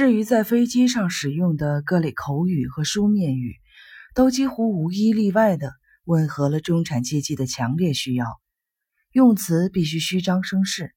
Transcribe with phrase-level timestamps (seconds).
[0.00, 3.56] 至于在飞机上使用的各类口语和书面语，
[4.14, 5.74] 都几乎无一例外的
[6.06, 8.24] 吻合了中产阶级的强烈需要，
[9.12, 10.94] 用词必须虚张声势。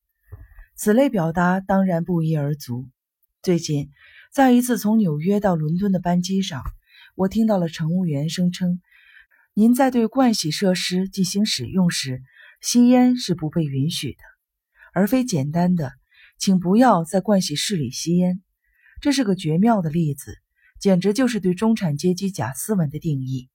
[0.78, 2.88] 此类表达当然不一而足。
[3.42, 3.90] 最近，
[4.32, 6.64] 在一次从纽约到伦敦的班机上，
[7.16, 8.80] 我听到了乘务员声称
[9.54, 12.22] ：“您在对盥洗设施进行使用时，
[12.62, 14.20] 吸烟是不被允许的，
[14.94, 15.92] 而非简单的
[16.40, 18.42] ‘请不要在盥洗室里吸烟’。”
[19.04, 20.38] 这是个绝妙的例子，
[20.80, 23.50] 简直就是对中产阶级假斯文的定义。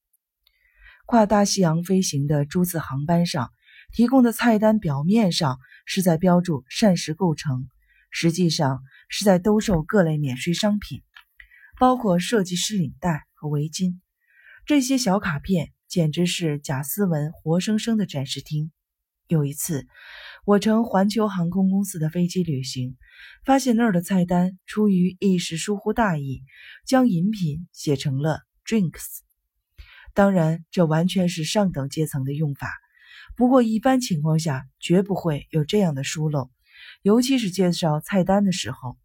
[1.07, 3.51] 跨大西洋飞行的诸次航班上
[3.91, 7.67] 提供的菜单，表面上是在标注膳食构成，
[8.11, 11.01] 实际上是在兜售各类免税商品，
[11.79, 14.01] 包括设计师领带和围巾。
[14.67, 18.71] 这些小卡片简直是贾斯文活生生的展示厅。
[19.29, 19.87] 有一次，
[20.49, 22.97] 我乘环球航空公司的飞机旅行，
[23.45, 26.43] 发现那儿的菜单出于一时疏忽大意，
[26.87, 29.19] 将饮品写成了 drinks。
[30.15, 32.73] 当然，这完全是上等阶层的用法。
[33.37, 36.51] 不过，一般情况下绝不会有这样的疏漏，
[37.03, 38.97] 尤其是介绍菜单的时候。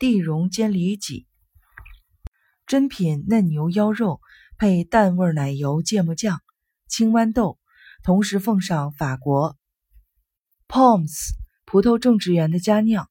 [0.00, 1.28] 地蓉煎里脊、
[2.66, 4.20] 珍品嫩牛腰肉
[4.58, 6.40] 配淡味奶油芥末酱、
[6.88, 7.56] 青豌豆。
[8.02, 9.56] 同时奉上法国
[10.68, 11.30] Poms
[11.64, 13.08] 葡萄种植园的佳酿。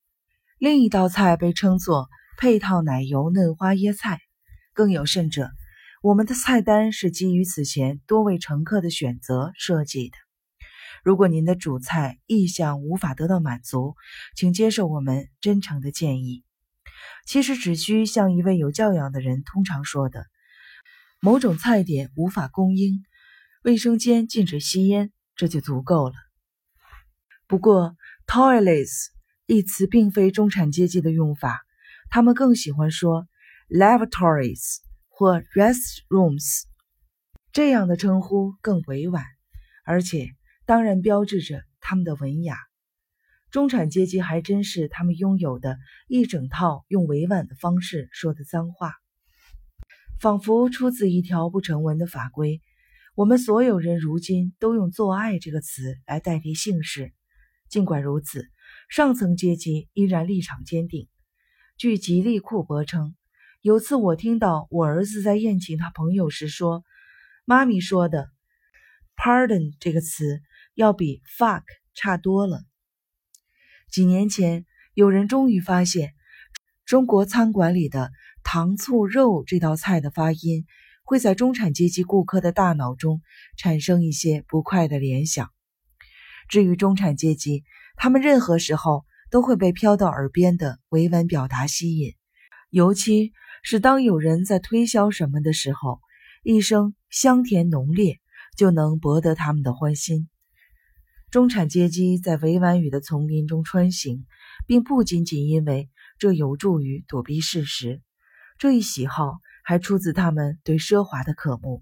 [0.59, 4.20] 另一道菜被称作配套奶油嫩花椰菜。
[4.73, 5.50] 更有甚者，
[6.03, 10.17] 我们的菜单是基于此前多位乘客的选择设计的。
[11.02, 13.95] 如果您的主菜意向无法得到满足，
[14.36, 16.44] 请接受我们真诚的建议。
[17.26, 20.26] 其实只需像一位有教养的人通常说的：
[21.22, 23.06] 某种菜点无法供应。
[23.64, 26.16] 卫生间禁止吸烟，这就足够了。
[27.48, 29.10] 不过，toilets
[29.46, 31.62] 一词并非中产阶级的用法，
[32.10, 33.28] 他们更喜欢说
[33.70, 34.78] lavatories
[35.10, 36.64] 或 restrooms，
[37.52, 39.23] 这样的称呼更委婉，
[39.84, 40.30] 而且
[40.66, 42.58] 当然标志着他们的文雅。
[43.52, 48.95] 中产阶级还真是他们拥有的一整套用委婉的方式说的脏话，
[50.20, 52.60] 仿佛出自一条不成文的法规。
[53.14, 57.14] 我们所有人如今都用“做爱”这个词来代替姓氏。
[57.70, 58.48] 尽管如此，
[58.89, 61.08] 上层阶级依然立场坚定。
[61.77, 63.15] 据吉利库伯称，
[63.61, 66.83] 有次我听到我儿子在宴请他朋友时说
[67.45, 68.30] ：“妈咪说的
[69.15, 70.42] ‘pardon’ 这个词
[70.73, 72.64] 要比 ‘fuck’ 差多了。”
[73.92, 76.14] 几年前，有人终于发现，
[76.86, 78.11] 中国餐馆里的
[78.43, 80.65] “糖醋肉”这道菜的发音。
[81.08, 83.21] 会在中产阶级顾客的大脑中
[83.58, 85.55] 产生一些不快的联想。
[86.48, 87.64] 至于中产阶级，
[87.95, 92.14] 他们任何时候都会被飘到耳边的委婉表达吸引，
[92.70, 93.33] 尤其
[93.64, 96.00] 是当有人在推销什么的时候，
[96.44, 98.20] 一声香甜浓烈
[98.58, 100.30] 就能博得他们的欢心。
[101.32, 104.26] 中产阶级在委婉语的丛林中穿行，
[104.67, 108.02] 并不仅仅因为这有助于躲避事实，
[108.58, 109.39] 这一喜好。
[109.67, 111.82] 还出自他们对奢华的渴慕。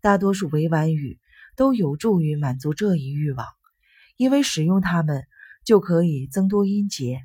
[0.00, 1.20] 大多数委婉语
[1.54, 3.46] 都有助于满足这一欲望，
[4.16, 5.26] 因为使用它们
[5.64, 7.20] 就可以增多音节。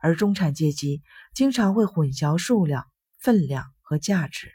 [0.00, 1.02] 而中产阶级
[1.34, 2.84] 经常会混淆数量、
[3.18, 4.52] 分量和价值。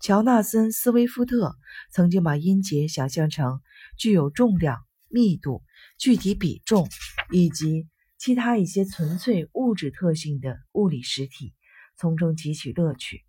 [0.00, 1.56] 乔纳森·斯威夫特
[1.90, 3.60] 曾经把音节想象成
[3.98, 5.62] 具有重量、密度、
[5.98, 6.88] 具体比重
[7.30, 11.54] 以及其他一些纯粹物质特性的物理实体，
[11.96, 13.24] 从中汲取乐趣。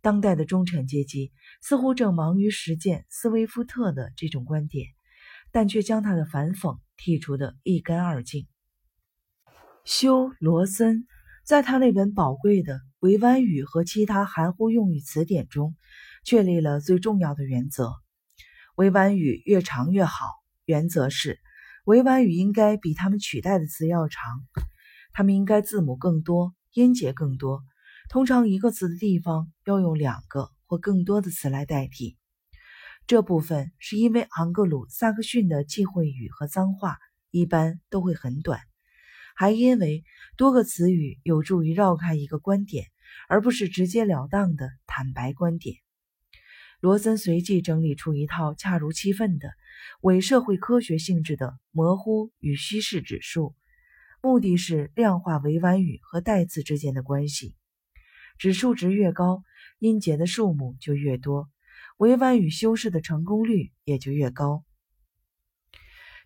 [0.00, 4.86] 当代的中产阶级似乎正忙于实践斯威夫特的这种观点，
[5.52, 8.46] 但却将他的反讽剔除得一干二净。
[9.84, 11.06] 修·罗森
[11.44, 15.74] 在他那本宝贵的委婉语和其他含糊用语词典中，
[16.24, 17.92] 确立了最重要的原则：
[18.74, 20.26] 委婉语越长越好。
[20.66, 21.40] 原则是，
[21.84, 24.42] 委婉语应该比它们取代的词要长，
[25.14, 27.62] 它们应该字母更多，音节更多。
[28.10, 32.17] 通常，一个词的地方要用两个或更多的词来代替。
[33.08, 36.98] 这部分是因为昂格鲁萨克逊的忌讳语和脏话
[37.30, 38.60] 一般都会很短，
[39.34, 40.04] 还因为
[40.36, 42.84] 多个词语有助于绕开一个观点，
[43.26, 45.76] 而不是直截了当的坦白观点。
[46.80, 49.48] 罗森随即整理出一套恰如其分的
[50.02, 53.54] 伪社会科学性质的模糊与虚实指数，
[54.20, 57.54] 目的是量化委婉语和代词之间的关系。
[58.36, 59.42] 指数值越高，
[59.78, 61.48] 音节的数目就越多，
[61.98, 64.64] 委婉与修饰的成功率也就越高。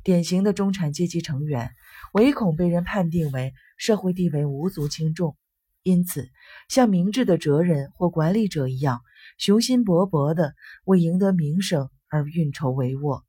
[0.04, 1.70] 典型的中产阶级成员
[2.12, 5.36] 唯恐被人判定为社会地位无足轻重，
[5.82, 6.28] 因此
[6.68, 9.00] 像明智的哲人或管理者一样，
[9.38, 10.54] 雄心勃勃地
[10.84, 13.22] 为赢得名声而运筹帷幄。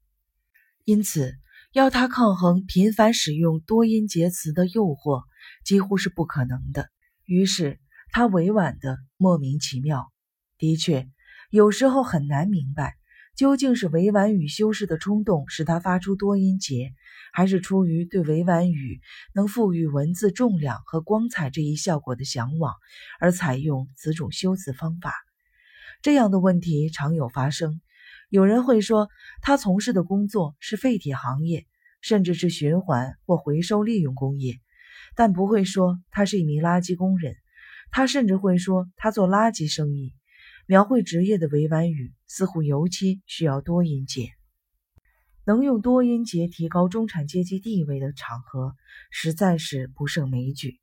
[0.84, 1.34] 因此，
[1.72, 5.24] 要他抗衡频繁使用多音节词的诱惑，
[5.64, 6.90] 几乎是不可能的。
[7.26, 7.80] 于是，
[8.12, 10.12] 他委婉的莫名其妙。
[10.58, 11.10] 的确，
[11.54, 12.96] 有时候很难明白。
[13.36, 16.94] 究竟是委婉语修饰的冲动使他发出多音节，
[17.32, 19.02] 还是出于对委婉语
[19.36, 22.74] 能赋予文字重量和光彩这一效果的向往
[23.20, 25.14] 而采用此种修辞方法？
[26.02, 27.82] 这样的问题常有发生。
[28.30, 29.10] 有人会说
[29.44, 31.68] 他从事的工作是废铁行业，
[32.02, 34.60] 甚至是循环或回收利用工业，
[35.16, 37.36] 但不会说他是一名垃圾工人。
[37.92, 40.16] 他甚至会说他做垃圾生意。
[40.66, 44.30] 描绘职业的委婉语似乎尤其需要多音节。
[45.46, 48.74] 能用多音节提高中产阶级地位的场合
[49.12, 50.80] 实在是不胜枚举。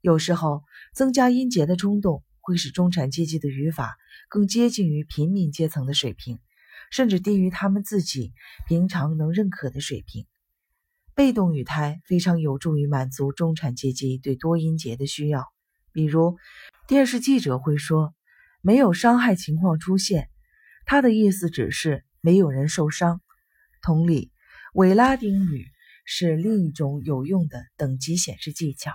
[0.00, 0.64] 有时候，
[0.94, 3.96] 增加音节的冲动会使中产阶级的语法
[4.28, 6.40] 更接近于平民阶层的水平，
[6.90, 8.32] 甚至低于他们自己
[8.66, 10.26] 平常能认可的水平。
[11.14, 15.46] 被动语态非常有助于满足中产阶级对多音节的需要。
[15.92, 16.36] 比如，
[16.88, 18.12] 电视记者会说。
[18.66, 20.30] 没有伤害情况出现，
[20.86, 23.20] 他的意思只是没有人受伤。
[23.82, 24.32] 同理，
[24.72, 25.66] 伪拉丁语
[26.06, 28.90] 是另一种有用的等级显示技巧。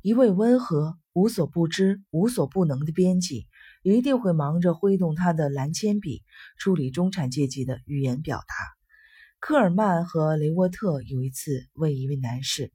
[0.00, 3.46] 一位温和、无所不知、无所不能的编辑，
[3.82, 6.22] 一定会忙着挥动他的蓝铅笔，
[6.56, 8.54] 处理中产阶级的语言表达。
[9.38, 12.72] 科尔曼和雷沃特有一次问一位男士，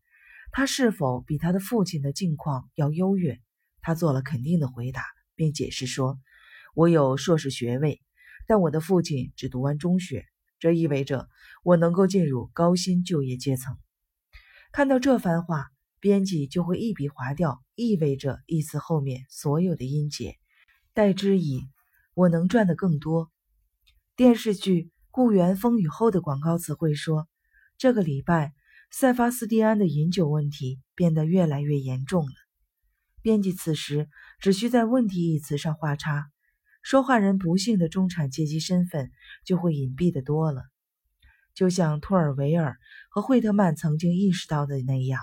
[0.52, 3.42] 他是否比他的父亲的境况要优越，
[3.82, 5.04] 他做了肯定的回答。
[5.42, 6.20] 并解释说
[6.76, 8.00] ：“我有硕士学位，
[8.46, 10.24] 但我的父亲只读完中学，
[10.60, 11.28] 这意味着
[11.64, 13.76] 我能够进入高薪就业阶层。”
[14.72, 20.36] 看到这番话，编辑就会一笔划掉“意味着”一词后面所有的音节，
[20.94, 21.64] 代之以
[22.14, 23.32] “我能赚得更多”。
[24.16, 27.28] 电视剧《故园风雨后》的广告词会说
[27.80, 28.54] ：“这个礼拜，
[28.92, 32.32] 塞巴斯蒂安的饮酒问题变得越来越严重了。”
[33.24, 34.10] 编辑此时
[34.42, 36.32] 只需在“问题”一词上画叉，
[36.82, 39.12] 说话人不幸的中产阶级身份
[39.46, 40.64] 就会隐蔽的多了。
[41.54, 42.76] 就像托尔维尔
[43.12, 45.22] 和惠特曼曾经意识到的那样，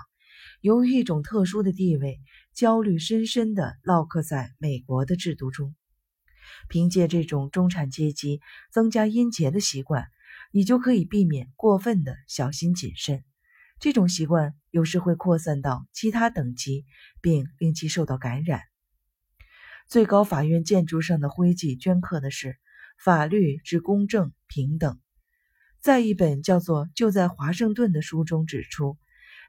[0.61, 2.21] 由于一种特殊的地位，
[2.53, 5.75] 焦虑深深地烙刻在美国的制度中。
[6.69, 8.39] 凭借这种中产阶级
[8.71, 10.07] 增加音节的习惯，
[10.53, 13.25] 你就可以避免过分的小心谨慎。
[13.81, 16.85] 这种习惯有时会扩散到其他等级，
[17.21, 18.61] 并令其受到感染。
[19.89, 22.59] 最高法院建筑上的徽记镌刻的是
[23.03, 24.99] “法律之公正平等”。
[25.81, 28.99] 在一本叫做《就在华盛顿》的书中指出，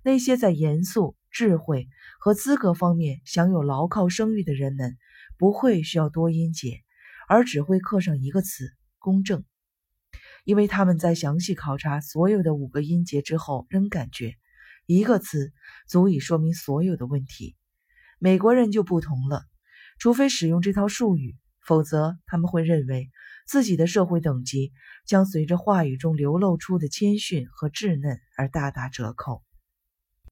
[0.02, 4.96] 那些在严肃、智慧和资格方面享有牢靠声誉的人们，
[5.36, 6.80] 不会需要多音节，
[7.28, 8.64] 而只会刻上一个词
[8.98, 9.44] “公正”。
[10.44, 14.36] 因为他们在详细考察所有的五个音节之后，仍感觉
[14.86, 15.52] 一个词
[15.86, 17.56] 足以说明所有的问题。
[18.18, 19.44] 美国人就不同了，
[20.00, 23.10] 除非使用这套术语，否则他们会认为
[23.46, 24.72] 自己的社会等级
[25.06, 29.42] 将随着话语中流露出的谦逊和稚嫩而大打折扣。